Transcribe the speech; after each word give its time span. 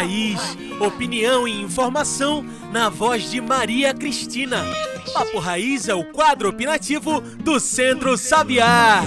Raiz, 0.00 0.40
opinião 0.80 1.46
e 1.46 1.60
informação 1.60 2.42
na 2.72 2.88
voz 2.88 3.30
de 3.30 3.38
Maria 3.38 3.92
Cristina. 3.92 4.64
Papo 5.12 5.38
Raiz 5.38 5.90
é 5.90 5.94
o 5.94 6.10
quadro 6.10 6.48
opinativo 6.48 7.20
do 7.20 7.60
Centro 7.60 8.16
Sabiá. 8.16 9.02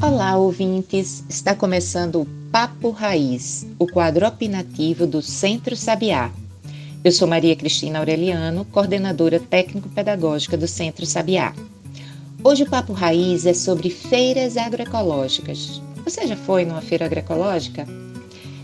Olá, 0.00 0.34
ouvintes! 0.38 1.22
Está 1.28 1.54
começando 1.54 2.22
o 2.22 2.26
Papo 2.50 2.92
Raiz, 2.92 3.66
o 3.78 3.86
quadro 3.86 4.26
opinativo 4.26 5.06
do 5.06 5.20
Centro 5.20 5.76
Sabiá. 5.76 6.30
Eu 7.04 7.12
sou 7.12 7.28
Maria 7.28 7.54
Cristina 7.54 7.98
Aureliano, 7.98 8.64
coordenadora 8.64 9.38
técnico-pedagógica 9.38 10.56
do 10.56 10.66
Centro 10.66 11.04
Sabiá. 11.04 11.52
Hoje 12.44 12.64
o 12.64 12.68
Papo 12.68 12.92
Raiz 12.92 13.46
é 13.46 13.54
sobre 13.54 13.88
feiras 13.88 14.56
agroecológicas. 14.56 15.80
Você 16.04 16.26
já 16.26 16.34
foi 16.34 16.64
numa 16.64 16.80
feira 16.80 17.04
agroecológica? 17.04 17.86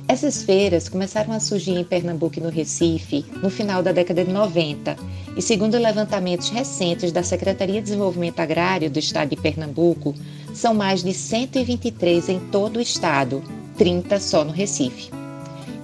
Essas 0.08 0.42
feiras 0.42 0.88
começaram 0.88 1.32
a 1.32 1.38
surgir 1.38 1.78
em 1.78 1.84
Pernambuco 1.84 2.40
e 2.40 2.42
no 2.42 2.48
Recife 2.48 3.24
no 3.40 3.48
final 3.48 3.80
da 3.80 3.92
década 3.92 4.24
de 4.24 4.32
90 4.32 4.96
e, 5.36 5.40
segundo 5.40 5.78
levantamentos 5.78 6.48
recentes 6.48 7.12
da 7.12 7.22
Secretaria 7.22 7.76
de 7.76 7.82
Desenvolvimento 7.82 8.40
Agrário 8.40 8.90
do 8.90 8.98
Estado 8.98 9.28
de 9.28 9.36
Pernambuco, 9.36 10.12
são 10.52 10.74
mais 10.74 11.04
de 11.04 11.14
123 11.14 12.30
em 12.30 12.40
todo 12.50 12.78
o 12.78 12.82
estado, 12.82 13.44
30 13.76 14.18
só 14.18 14.44
no 14.44 14.50
Recife. 14.50 15.08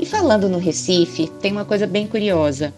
E 0.01 0.05
falando 0.05 0.49
no 0.49 0.59
Recife, 0.59 1.29
tem 1.41 1.53
uma 1.53 1.65
coisa 1.65 1.87
bem 1.87 2.09
curiosa. 2.09 2.75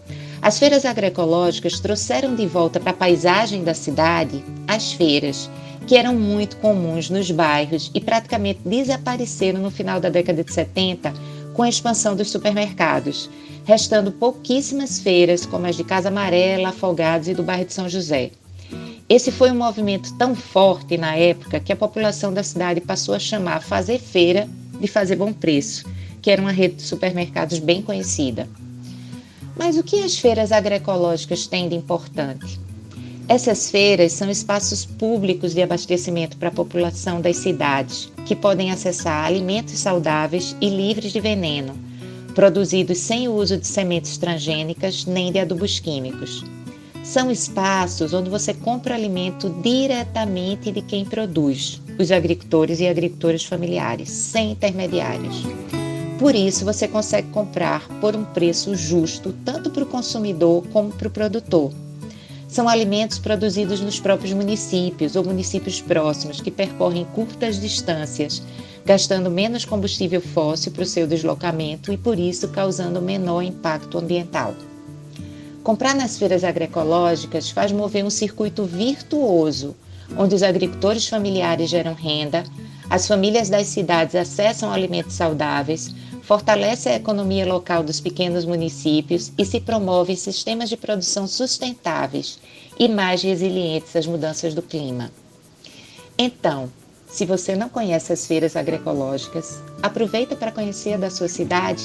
As 0.47 0.59
feiras 0.59 0.85
agroecológicas 0.85 1.77
trouxeram 1.81 2.33
de 2.33 2.47
volta 2.47 2.79
para 2.79 2.91
a 2.91 2.93
paisagem 2.93 3.65
da 3.65 3.73
cidade 3.73 4.41
as 4.65 4.93
feiras, 4.93 5.49
que 5.85 5.97
eram 5.97 6.15
muito 6.15 6.55
comuns 6.55 7.09
nos 7.09 7.29
bairros 7.29 7.91
e 7.93 7.99
praticamente 7.99 8.61
desapareceram 8.63 9.59
no 9.59 9.69
final 9.69 9.99
da 9.99 10.07
década 10.07 10.45
de 10.45 10.53
70 10.53 11.13
com 11.53 11.63
a 11.63 11.67
expansão 11.67 12.15
dos 12.15 12.31
supermercados, 12.31 13.29
restando 13.65 14.09
pouquíssimas 14.09 14.99
feiras 14.99 15.45
como 15.45 15.67
as 15.67 15.75
de 15.75 15.83
Casa 15.83 16.07
Amarela, 16.07 16.69
Afogados 16.69 17.27
e 17.27 17.33
do 17.33 17.43
bairro 17.43 17.65
de 17.65 17.73
São 17.73 17.89
José. 17.89 18.31
Esse 19.09 19.33
foi 19.33 19.51
um 19.51 19.57
movimento 19.57 20.17
tão 20.17 20.33
forte 20.33 20.97
na 20.97 21.13
época 21.13 21.59
que 21.59 21.73
a 21.73 21.75
população 21.75 22.33
da 22.33 22.41
cidade 22.41 22.79
passou 22.79 23.13
a 23.13 23.19
chamar 23.19 23.61
fazer 23.61 23.99
feira 23.99 24.47
de 24.79 24.87
fazer 24.87 25.17
bom 25.17 25.33
preço 25.33 25.83
que 26.21 26.31
era 26.31 26.41
uma 26.41 26.51
rede 26.51 26.75
de 26.75 26.81
supermercados 26.83 27.59
bem 27.59 27.81
conhecida. 27.81 28.49
Mas 29.57 29.77
o 29.77 29.83
que 29.83 30.03
as 30.03 30.17
feiras 30.17 30.51
agroecológicas 30.51 31.47
têm 31.47 31.67
de 31.67 31.75
importante? 31.75 32.59
Essas 33.27 33.69
feiras 33.69 34.13
são 34.13 34.29
espaços 34.29 34.85
públicos 34.85 35.53
de 35.53 35.61
abastecimento 35.61 36.37
para 36.37 36.47
a 36.47 36.51
população 36.51 37.19
das 37.19 37.37
cidades, 37.37 38.09
que 38.25 38.35
podem 38.35 38.71
acessar 38.71 39.25
alimentos 39.25 39.79
saudáveis 39.79 40.55
e 40.61 40.69
livres 40.69 41.11
de 41.11 41.19
veneno, 41.19 41.75
produzidos 42.33 42.99
sem 42.99 43.27
o 43.27 43.33
uso 43.33 43.57
de 43.57 43.67
sementes 43.67 44.17
transgênicas 44.17 45.05
nem 45.05 45.31
de 45.31 45.39
adubos 45.39 45.79
químicos. 45.79 46.45
São 47.03 47.31
espaços 47.31 48.13
onde 48.13 48.29
você 48.29 48.53
compra 48.53 48.95
alimento 48.95 49.49
diretamente 49.61 50.71
de 50.71 50.81
quem 50.81 51.03
produz, 51.03 51.81
os 51.97 52.11
agricultores 52.11 52.79
e 52.79 52.87
agricultoras 52.87 53.43
familiares, 53.43 54.09
sem 54.09 54.51
intermediários. 54.51 55.43
Por 56.19 56.33
isso, 56.33 56.65
você 56.65 56.87
consegue 56.87 57.29
comprar 57.29 57.87
por 58.01 58.15
um 58.15 58.23
preço 58.23 58.75
justo, 58.75 59.35
tanto 59.45 59.69
para 59.69 59.83
o 59.83 59.87
consumidor 59.87 60.65
como 60.73 60.91
para 60.91 61.07
o 61.07 61.11
produtor. 61.11 61.71
São 62.47 62.67
alimentos 62.67 63.19
produzidos 63.19 63.81
nos 63.81 63.99
próprios 63.99 64.33
municípios 64.33 65.15
ou 65.15 65.23
municípios 65.23 65.79
próximos 65.79 66.41
que 66.41 66.49
percorrem 66.49 67.05
curtas 67.13 67.59
distâncias, 67.59 68.41
gastando 68.83 69.29
menos 69.29 69.63
combustível 69.63 70.19
fóssil 70.19 70.71
para 70.71 70.83
o 70.83 70.87
seu 70.87 71.05
deslocamento 71.05 71.93
e, 71.93 71.97
por 71.97 72.17
isso, 72.17 72.47
causando 72.47 73.01
menor 73.01 73.43
impacto 73.43 73.99
ambiental. 73.99 74.55
Comprar 75.61 75.93
nas 75.93 76.17
feiras 76.17 76.43
agroecológicas 76.43 77.51
faz 77.51 77.71
mover 77.71 78.03
um 78.05 78.09
circuito 78.09 78.63
virtuoso, 78.63 79.75
onde 80.17 80.33
os 80.33 80.41
agricultores 80.41 81.07
familiares 81.07 81.69
geram 81.69 81.93
renda, 81.93 82.43
as 82.89 83.07
famílias 83.07 83.49
das 83.49 83.67
cidades 83.67 84.15
acessam 84.15 84.71
alimentos 84.71 85.13
saudáveis, 85.13 85.93
fortalece 86.21 86.89
a 86.89 86.95
economia 86.95 87.45
local 87.45 87.83
dos 87.83 87.99
pequenos 87.99 88.45
municípios 88.45 89.31
e 89.37 89.45
se 89.45 89.59
promove 89.59 90.15
sistemas 90.15 90.69
de 90.69 90.77
produção 90.77 91.27
sustentáveis 91.27 92.39
e 92.79 92.87
mais 92.87 93.21
resilientes 93.21 93.95
às 93.95 94.05
mudanças 94.05 94.53
do 94.53 94.61
clima. 94.61 95.11
Então, 96.17 96.71
se 97.07 97.25
você 97.25 97.55
não 97.55 97.69
conhece 97.69 98.11
as 98.13 98.25
feiras 98.25 98.55
agroecológicas, 98.55 99.61
aproveita 99.81 100.35
para 100.35 100.51
conhecer 100.51 100.93
a 100.93 100.97
da 100.97 101.09
sua 101.09 101.27
cidade, 101.27 101.83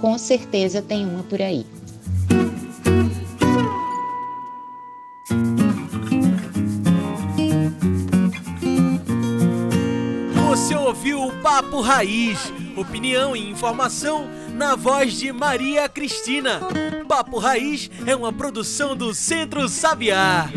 com 0.00 0.16
certeza 0.18 0.82
tem 0.82 1.04
uma 1.04 1.22
por 1.22 1.40
aí. 1.40 1.64
Ouviu 10.86 11.20
o 11.20 11.32
Papo 11.42 11.80
Raiz 11.80 12.52
opinião 12.76 13.34
e 13.34 13.50
informação 13.50 14.28
na 14.54 14.76
voz 14.76 15.14
de 15.14 15.32
Maria 15.32 15.88
Cristina. 15.88 16.60
Papo 17.08 17.38
Raiz 17.38 17.90
é 18.06 18.14
uma 18.14 18.32
produção 18.32 18.94
do 18.94 19.12
Centro 19.12 19.68
Sabiá. 19.68 20.48